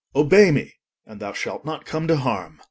Obey 0.15 0.49
me 0.49 0.73
and 1.05 1.19
thou 1.19 1.31
shalt 1.31 1.63
not 1.63 1.85
come 1.85 2.07
to 2.07 2.17
harm. 2.17 2.57